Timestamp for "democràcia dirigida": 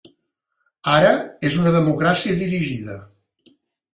1.75-2.95